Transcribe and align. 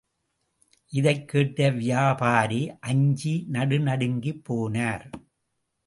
இதைக் 0.93 1.27
கேட்ட 1.27 1.69
வியாபாரி 1.69 2.71
அஞ்சி 2.79 3.47
நடுநடுங்கிப் 3.51 4.43
போனார். 4.49 5.05